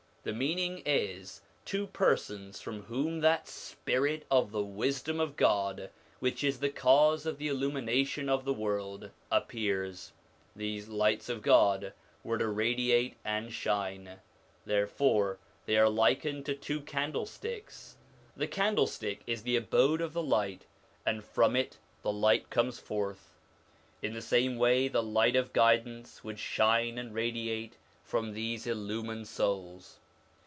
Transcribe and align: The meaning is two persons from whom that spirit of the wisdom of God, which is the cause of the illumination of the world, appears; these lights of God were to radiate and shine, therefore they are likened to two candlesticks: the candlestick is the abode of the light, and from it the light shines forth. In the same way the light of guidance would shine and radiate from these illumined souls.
The 0.23 0.33
meaning 0.33 0.83
is 0.85 1.41
two 1.65 1.87
persons 1.87 2.61
from 2.61 2.83
whom 2.83 3.21
that 3.21 3.47
spirit 3.47 4.23
of 4.29 4.51
the 4.51 4.61
wisdom 4.61 5.19
of 5.19 5.35
God, 5.35 5.89
which 6.19 6.43
is 6.43 6.59
the 6.59 6.69
cause 6.69 7.25
of 7.25 7.39
the 7.39 7.47
illumination 7.47 8.29
of 8.29 8.45
the 8.45 8.53
world, 8.53 9.09
appears; 9.31 10.11
these 10.55 10.87
lights 10.87 11.27
of 11.27 11.41
God 11.41 11.91
were 12.23 12.37
to 12.37 12.47
radiate 12.47 13.17
and 13.25 13.51
shine, 13.51 14.19
therefore 14.63 15.39
they 15.65 15.75
are 15.75 15.89
likened 15.89 16.45
to 16.45 16.53
two 16.53 16.81
candlesticks: 16.81 17.97
the 18.37 18.45
candlestick 18.47 19.23
is 19.25 19.41
the 19.41 19.55
abode 19.55 20.01
of 20.01 20.13
the 20.13 20.21
light, 20.21 20.67
and 21.03 21.23
from 21.25 21.55
it 21.55 21.79
the 22.03 22.13
light 22.13 22.45
shines 22.53 22.77
forth. 22.77 23.33
In 24.03 24.13
the 24.13 24.21
same 24.21 24.57
way 24.57 24.87
the 24.87 25.01
light 25.01 25.35
of 25.35 25.51
guidance 25.51 26.23
would 26.23 26.37
shine 26.37 26.99
and 26.99 27.11
radiate 27.11 27.77
from 28.03 28.33
these 28.33 28.67
illumined 28.67 29.27
souls. 29.27 29.97